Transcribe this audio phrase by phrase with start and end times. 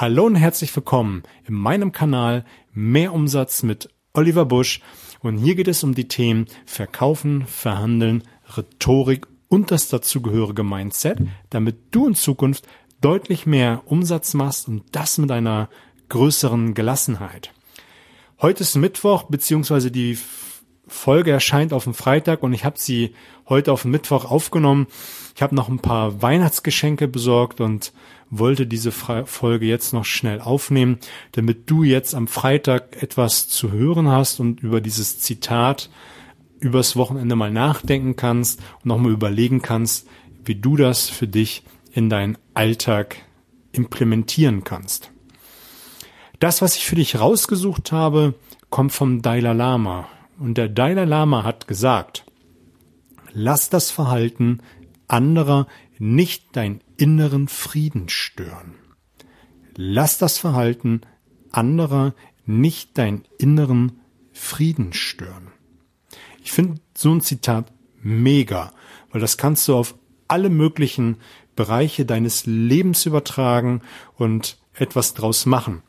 [0.00, 4.80] Hallo und herzlich willkommen in meinem Kanal Mehr Umsatz mit Oliver Busch
[5.22, 8.22] und hier geht es um die Themen Verkaufen, Verhandeln,
[8.56, 11.18] Rhetorik und das dazugehörige Mindset,
[11.50, 12.68] damit du in Zukunft
[13.00, 15.68] deutlich mehr Umsatz machst und das mit einer
[16.10, 17.52] größeren Gelassenheit.
[18.40, 20.16] Heute ist Mittwoch, beziehungsweise die
[20.88, 23.14] Folge erscheint auf dem Freitag und ich habe sie
[23.48, 24.86] heute auf den Mittwoch aufgenommen.
[25.36, 27.92] Ich habe noch ein paar Weihnachtsgeschenke besorgt und
[28.30, 30.98] wollte diese Folge jetzt noch schnell aufnehmen,
[31.32, 35.90] damit du jetzt am Freitag etwas zu hören hast und über dieses Zitat
[36.60, 40.08] übers Wochenende mal nachdenken kannst und nochmal überlegen kannst,
[40.44, 41.62] wie du das für dich
[41.92, 43.16] in deinen Alltag
[43.72, 45.10] implementieren kannst.
[46.40, 48.34] Das, was ich für dich rausgesucht habe,
[48.70, 50.08] kommt vom Dalai Lama.
[50.38, 52.24] Und der Dalai Lama hat gesagt,
[53.32, 54.60] lass das Verhalten
[55.08, 55.66] anderer
[55.98, 58.74] nicht dein inneren Frieden stören.
[59.76, 61.00] Lass das Verhalten
[61.50, 62.14] anderer
[62.46, 64.00] nicht deinen inneren
[64.32, 65.48] Frieden stören.
[66.42, 68.72] Ich finde so ein Zitat mega,
[69.10, 69.96] weil das kannst du auf
[70.28, 71.16] alle möglichen
[71.56, 73.82] Bereiche deines Lebens übertragen
[74.14, 75.82] und etwas draus machen.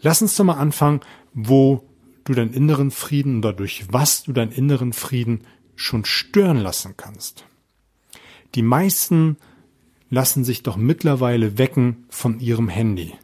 [0.00, 1.00] Lass uns doch mal anfangen,
[1.32, 1.88] wo
[2.24, 5.42] du deinen inneren Frieden oder durch was du deinen inneren Frieden
[5.74, 7.44] schon stören lassen kannst.
[8.54, 9.36] Die meisten
[10.10, 13.14] lassen sich doch mittlerweile wecken von ihrem Handy.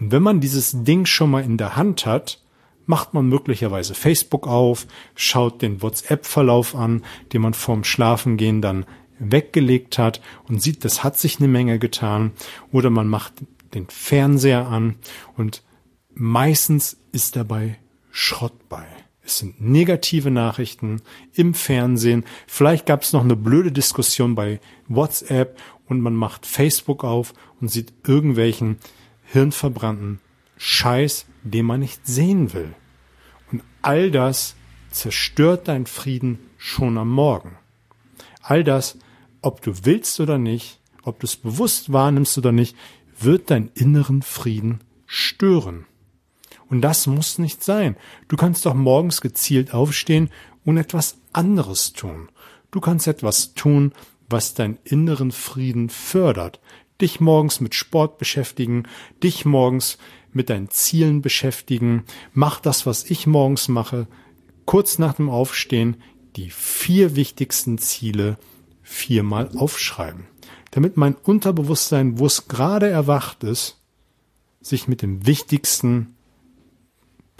[0.00, 2.42] Und wenn man dieses Ding schon mal in der Hand hat,
[2.84, 8.86] macht man möglicherweise Facebook auf, schaut den WhatsApp-Verlauf an, den man vorm Schlafengehen dann
[9.20, 12.32] weggelegt hat und sieht, das hat sich eine Menge getan.
[12.72, 13.34] Oder man macht
[13.74, 14.96] den Fernseher an
[15.36, 15.62] und
[16.12, 17.78] meistens ist dabei
[18.12, 18.86] Schrott bei.
[19.24, 21.00] Es sind negative Nachrichten
[21.34, 22.24] im Fernsehen.
[22.46, 27.68] Vielleicht gab es noch eine blöde Diskussion bei WhatsApp und man macht Facebook auf und
[27.68, 28.76] sieht irgendwelchen
[29.24, 30.20] hirnverbrannten
[30.58, 32.74] Scheiß, den man nicht sehen will.
[33.50, 34.54] Und all das
[34.90, 37.56] zerstört deinen Frieden schon am Morgen.
[38.42, 38.98] All das,
[39.40, 42.76] ob du willst oder nicht, ob du es bewusst wahrnimmst oder nicht,
[43.18, 45.86] wird deinen inneren Frieden stören.
[46.72, 47.96] Und das muss nicht sein.
[48.28, 50.30] Du kannst doch morgens gezielt aufstehen
[50.64, 52.30] und etwas anderes tun.
[52.70, 53.92] Du kannst etwas tun,
[54.30, 56.60] was deinen inneren Frieden fördert.
[56.98, 58.84] Dich morgens mit Sport beschäftigen,
[59.22, 59.98] dich morgens
[60.32, 62.04] mit deinen Zielen beschäftigen.
[62.32, 64.06] Mach das, was ich morgens mache.
[64.64, 65.98] Kurz nach dem Aufstehen
[66.36, 68.38] die vier wichtigsten Ziele
[68.82, 70.24] viermal aufschreiben.
[70.70, 73.76] Damit mein Unterbewusstsein, wo es gerade erwacht ist,
[74.62, 76.14] sich mit dem Wichtigsten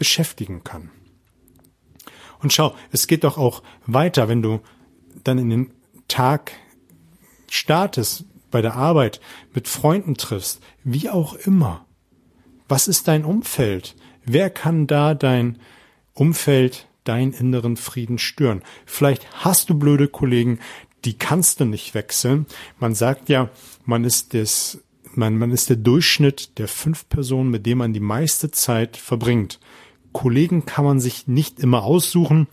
[0.02, 0.90] beschäftigen kann.
[2.40, 4.58] Und schau, es geht doch auch weiter, wenn du
[5.22, 5.70] dann in den
[6.08, 6.50] Tag
[7.48, 9.20] startest, bei der Arbeit,
[9.54, 11.86] mit Freunden triffst, wie auch immer.
[12.66, 13.94] Was ist dein Umfeld?
[14.24, 15.60] Wer kann da dein
[16.14, 18.64] Umfeld, deinen inneren Frieden stören?
[18.86, 20.58] Vielleicht hast du blöde Kollegen,
[21.04, 22.46] die kannst du nicht wechseln.
[22.80, 23.50] Man sagt ja,
[23.84, 24.82] man ist das,
[25.14, 29.60] man, man ist der Durchschnitt der fünf Personen, mit denen man die meiste Zeit verbringt.
[30.12, 32.48] Kollegen kann man sich nicht immer aussuchen.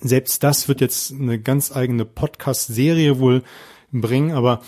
[0.00, 3.42] Selbst das wird jetzt eine ganz eigene Podcast-Serie wohl
[3.90, 4.62] bringen, aber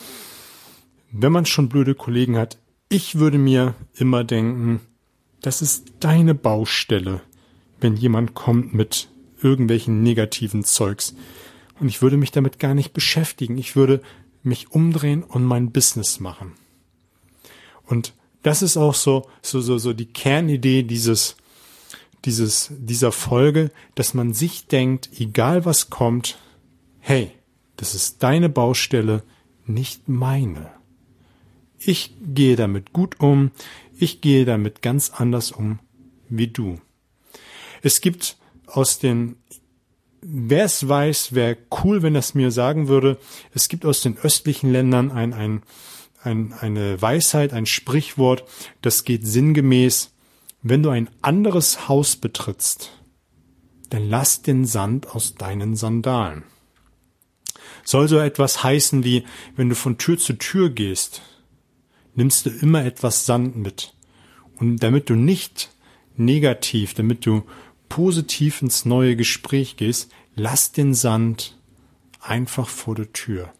[1.13, 2.59] wenn man schon blöde Kollegen hat,
[2.89, 4.81] ich würde mir immer denken,
[5.41, 7.21] das ist deine Baustelle,
[7.81, 9.09] wenn jemand kommt mit
[9.43, 11.15] irgendwelchen negativen Zeugs.
[11.79, 13.59] Und ich würde mich damit gar nicht beschäftigen.
[13.59, 14.01] Ich würde
[14.43, 16.53] mich umdrehen und mein Business machen.
[17.87, 21.37] Und das ist auch so, so, so, so die Kernidee dieses
[22.25, 26.39] dieses, dieser Folge, dass man sich denkt, egal was kommt,
[27.01, 27.31] hey,
[27.77, 29.23] das ist deine Baustelle,
[29.67, 30.71] nicht meine.
[31.79, 33.51] Ich gehe damit gut um,
[33.97, 35.79] ich gehe damit ganz anders um
[36.29, 36.81] wie du.
[37.83, 39.37] Es gibt aus den,
[40.23, 43.19] wer es weiß, wäre cool, wenn das mir sagen würde,
[43.53, 45.63] es gibt aus den östlichen Ländern ein, ein,
[46.23, 48.45] ein, eine Weisheit, ein Sprichwort,
[48.81, 50.14] das geht sinngemäß,
[50.65, 52.91] wenn du ein anderes Haus betrittst,
[53.91, 56.43] dann lass den Sand aus deinen Sandalen.
[57.85, 59.25] Soll so etwas heißen wie,
[59.57, 61.21] wenn du von Tür zu Tür gehst,
[62.15, 63.93] nimmst du immer etwas Sand mit.
[64.57, 65.71] Und damit du nicht
[66.17, 67.43] negativ, damit du
[67.91, 71.59] positiv ins neue Gespräch gehst, lass den Sand
[72.21, 73.53] einfach vor der Tür.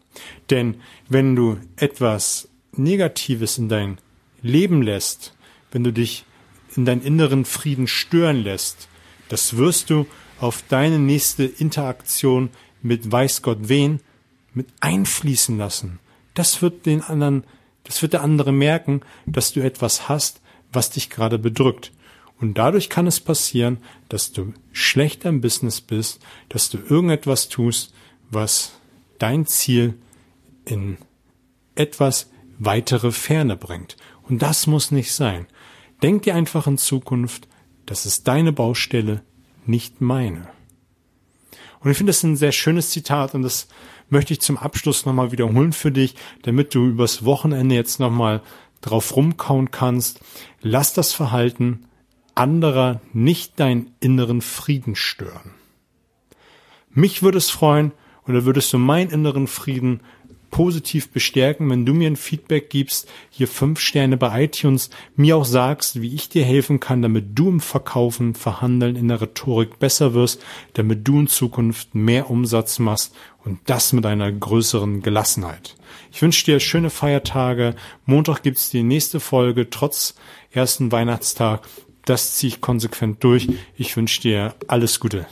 [0.49, 3.99] Denn wenn du etwas Negatives in dein
[4.41, 5.35] Leben lässt,
[5.71, 6.25] wenn du dich
[6.75, 8.87] in deinen inneren Frieden stören lässt,
[9.29, 10.05] das wirst du
[10.39, 12.49] auf deine nächste Interaktion
[12.81, 13.99] mit weiß Gott wen
[14.53, 15.99] mit einfließen lassen.
[16.33, 17.43] Das wird den anderen
[17.85, 20.41] Das wird der andere merken, dass du etwas hast,
[20.73, 21.93] was dich gerade bedrückt.
[22.41, 23.77] Und dadurch kann es passieren,
[24.09, 26.19] dass du schlechter im Business bist,
[26.49, 27.93] dass du irgendetwas tust,
[28.29, 28.73] was
[29.19, 29.93] dein Ziel
[30.65, 30.97] in
[31.75, 33.95] etwas weitere Ferne bringt.
[34.23, 35.47] Und das muss nicht sein.
[36.01, 37.47] Denk dir einfach in Zukunft,
[37.85, 39.23] das ist deine Baustelle,
[39.65, 40.47] nicht meine.
[41.79, 43.67] Und ich finde das ein sehr schönes Zitat und das
[44.09, 48.41] möchte ich zum Abschluss nochmal wiederholen für dich, damit du übers Wochenende jetzt nochmal
[48.81, 50.19] drauf rumkauen kannst.
[50.61, 51.85] Lass das Verhalten
[52.35, 55.51] anderer nicht deinen inneren Frieden stören.
[56.91, 57.91] Mich würde es freuen,
[58.27, 60.01] oder würdest du meinen inneren Frieden
[60.49, 65.45] positiv bestärken, wenn du mir ein Feedback gibst, hier fünf Sterne bei iTunes, mir auch
[65.45, 70.13] sagst, wie ich dir helfen kann, damit du im Verkaufen, Verhandeln, in der Rhetorik besser
[70.13, 70.41] wirst,
[70.73, 73.13] damit du in Zukunft mehr Umsatz machst
[73.43, 75.75] und das mit einer größeren Gelassenheit.
[76.11, 77.75] Ich wünsche dir schöne Feiertage.
[78.05, 80.15] Montag gibt's die nächste Folge, trotz
[80.51, 81.67] ersten Weihnachtstag.
[82.05, 83.49] Das ziehe ich konsequent durch.
[83.75, 85.25] Ich wünsche dir alles Gute.